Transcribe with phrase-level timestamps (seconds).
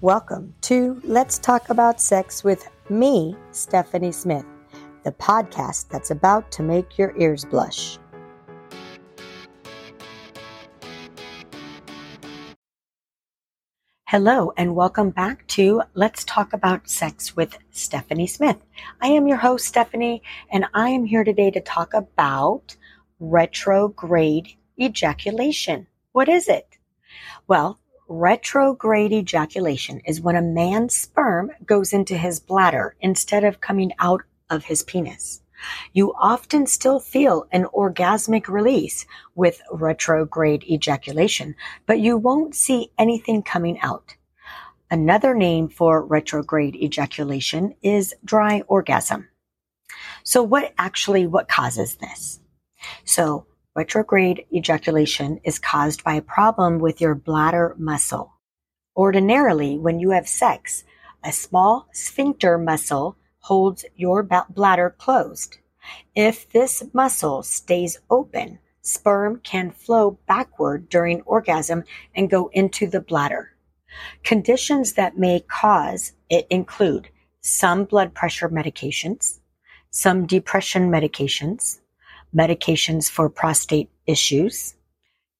[0.00, 4.44] Welcome to Let's Talk About Sex with me, Stephanie Smith,
[5.02, 7.98] the podcast that's about to make your ears blush.
[14.04, 18.58] Hello, and welcome back to Let's Talk About Sex with Stephanie Smith.
[19.00, 20.22] I am your host, Stephanie,
[20.52, 22.76] and I am here today to talk about
[23.18, 25.88] retrograde ejaculation.
[26.12, 26.78] What is it?
[27.48, 27.80] Well,
[28.10, 34.22] Retrograde ejaculation is when a man's sperm goes into his bladder instead of coming out
[34.48, 35.42] of his penis.
[35.92, 43.42] You often still feel an orgasmic release with retrograde ejaculation, but you won't see anything
[43.42, 44.14] coming out.
[44.90, 49.28] Another name for retrograde ejaculation is dry orgasm.
[50.22, 52.40] So what actually, what causes this?
[53.04, 53.46] So
[53.78, 58.32] Retrograde ejaculation is caused by a problem with your bladder muscle.
[58.96, 60.82] Ordinarily, when you have sex,
[61.22, 65.58] a small sphincter muscle holds your bladder closed.
[66.16, 71.84] If this muscle stays open, sperm can flow backward during orgasm
[72.16, 73.52] and go into the bladder.
[74.24, 77.10] Conditions that may cause it include
[77.42, 79.38] some blood pressure medications,
[79.92, 81.78] some depression medications,
[82.34, 84.74] medications for prostate issues,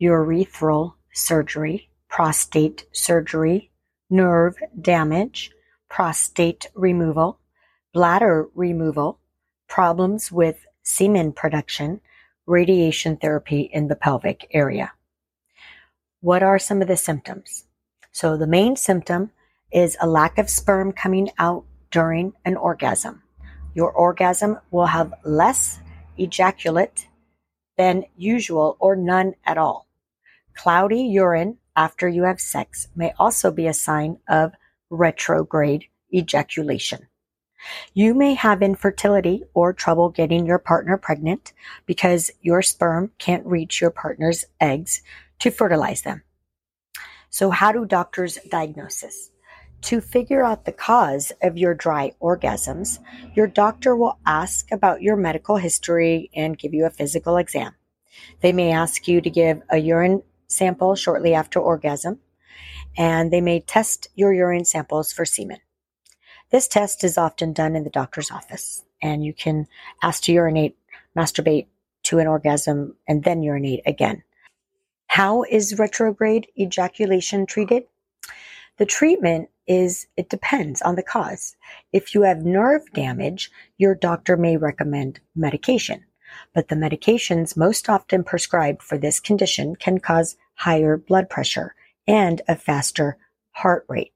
[0.00, 3.70] urethral surgery, prostate surgery,
[4.10, 5.50] nerve damage,
[5.88, 7.38] prostate removal,
[7.92, 9.18] bladder removal,
[9.68, 12.00] problems with semen production,
[12.46, 14.92] radiation therapy in the pelvic area.
[16.20, 17.64] What are some of the symptoms?
[18.12, 19.30] So the main symptom
[19.72, 23.22] is a lack of sperm coming out during an orgasm.
[23.74, 25.80] Your orgasm will have less
[26.18, 27.08] ejaculate
[27.76, 29.88] than usual or none at all.
[30.54, 34.52] Cloudy urine after you have sex may also be a sign of
[34.90, 37.08] retrograde ejaculation.
[37.94, 41.52] You may have infertility or trouble getting your partner pregnant
[41.86, 45.02] because your sperm can't reach your partner's eggs
[45.40, 46.22] to fertilize them.
[47.30, 49.30] So how do doctors diagnose this?
[49.84, 53.00] To figure out the cause of your dry orgasms,
[53.34, 57.74] your doctor will ask about your medical history and give you a physical exam.
[58.40, 62.20] They may ask you to give a urine sample shortly after orgasm,
[62.96, 65.58] and they may test your urine samples for semen.
[66.50, 69.66] This test is often done in the doctor's office, and you can
[70.02, 70.78] ask to urinate,
[71.14, 71.66] masturbate
[72.04, 74.22] to an orgasm, and then urinate again.
[75.08, 77.82] How is retrograde ejaculation treated?
[78.78, 81.56] The treatment is it depends on the cause.
[81.92, 86.04] If you have nerve damage, your doctor may recommend medication.
[86.52, 91.74] But the medications most often prescribed for this condition can cause higher blood pressure
[92.06, 93.16] and a faster
[93.52, 94.12] heart rate.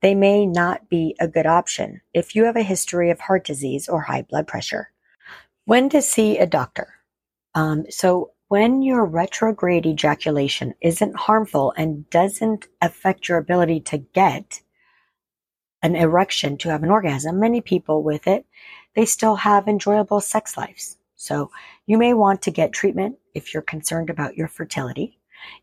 [0.00, 3.88] They may not be a good option if you have a history of heart disease
[3.88, 4.90] or high blood pressure.
[5.64, 6.94] When to see a doctor?
[7.54, 14.62] Um, so when your retrograde ejaculation isn't harmful and doesn't affect your ability to get
[15.82, 18.44] an erection to have an orgasm, many people with it,
[18.94, 20.96] they still have enjoyable sex lives.
[21.16, 21.50] So
[21.86, 25.18] you may want to get treatment if you're concerned about your fertility.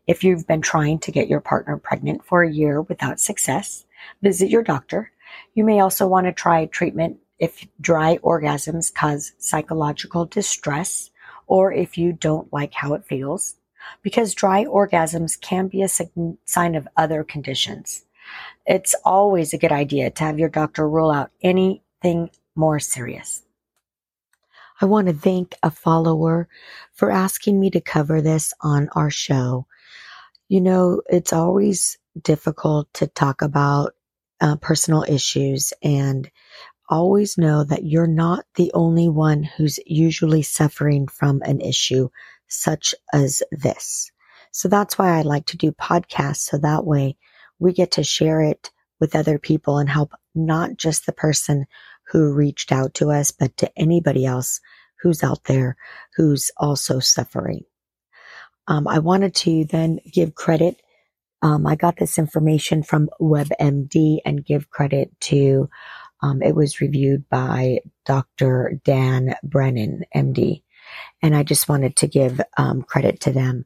[0.06, 3.84] If you've been trying to get your partner pregnant for a year without success,
[4.22, 5.12] visit your doctor.
[5.54, 11.10] You may also want to try treatment if dry orgasms cause psychological distress
[11.46, 13.56] or if you don't like how it feels,
[14.02, 18.05] because dry orgasms can be a sign of other conditions.
[18.66, 23.42] It's always a good idea to have your doctor rule out anything more serious.
[24.80, 26.48] I want to thank a follower
[26.92, 29.66] for asking me to cover this on our show.
[30.48, 33.94] You know, it's always difficult to talk about
[34.40, 36.30] uh, personal issues and
[36.88, 42.08] always know that you're not the only one who's usually suffering from an issue
[42.48, 44.12] such as this.
[44.52, 46.48] So that's why I like to do podcasts.
[46.48, 47.16] So that way
[47.58, 48.70] we get to share it
[49.00, 51.66] with other people and help not just the person
[52.08, 54.60] who reached out to us, but to anybody else
[55.02, 55.76] who's out there
[56.16, 57.64] who's also suffering.
[58.68, 60.76] Um, I wanted to then give credit
[61.42, 65.68] Um, I got this information from WebMD and give credit to,
[66.22, 68.80] um, it was reviewed by Dr.
[68.84, 70.62] Dan Brennan, MD.
[71.22, 73.64] And I just wanted to give um, credit to them.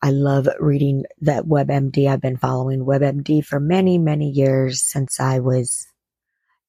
[0.00, 2.08] I love reading that WebMD.
[2.08, 5.88] I've been following WebMD for many, many years since I was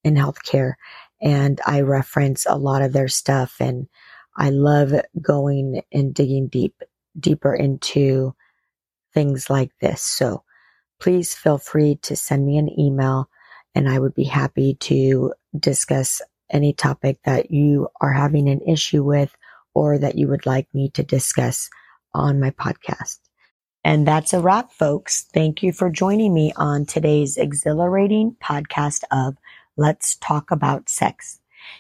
[0.03, 0.73] in healthcare
[1.21, 3.87] and I reference a lot of their stuff and
[4.35, 6.81] I love going and digging deep,
[7.19, 8.33] deeper into
[9.13, 10.01] things like this.
[10.01, 10.43] So
[10.99, 13.29] please feel free to send me an email
[13.75, 19.03] and I would be happy to discuss any topic that you are having an issue
[19.03, 19.35] with
[19.75, 21.69] or that you would like me to discuss
[22.13, 23.19] on my podcast.
[23.83, 25.25] And that's a wrap, folks.
[25.33, 29.37] Thank you for joining me on today's exhilarating podcast of
[29.77, 31.39] Let's Talk About Sex.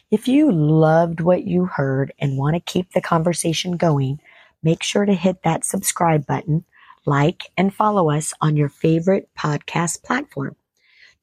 [0.09, 4.19] If you loved what you heard and want to keep the conversation going,
[4.63, 6.63] make sure to hit that subscribe button,
[7.05, 10.55] like, and follow us on your favorite podcast platform.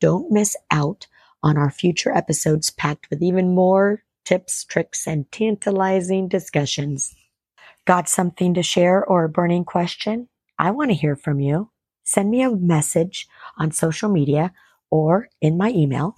[0.00, 1.06] Don't miss out
[1.42, 7.14] on our future episodes packed with even more tips, tricks, and tantalizing discussions.
[7.86, 10.28] Got something to share or a burning question?
[10.58, 11.70] I want to hear from you.
[12.04, 13.28] Send me a message
[13.58, 14.52] on social media
[14.90, 16.16] or in my email.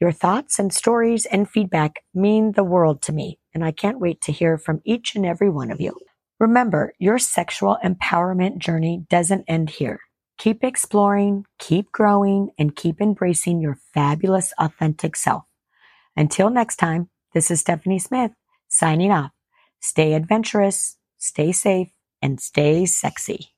[0.00, 4.20] Your thoughts and stories and feedback mean the world to me, and I can't wait
[4.22, 5.98] to hear from each and every one of you.
[6.38, 9.98] Remember, your sexual empowerment journey doesn't end here.
[10.38, 15.42] Keep exploring, keep growing, and keep embracing your fabulous, authentic self.
[16.16, 18.30] Until next time, this is Stephanie Smith
[18.68, 19.32] signing off.
[19.80, 23.54] Stay adventurous, stay safe, and stay sexy.